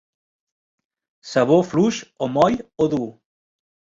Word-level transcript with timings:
Sabó 1.33 1.59
fluix 1.73 2.01
o 2.27 2.31
moll 2.39 2.57
o 2.87 2.91
dur. 2.95 3.07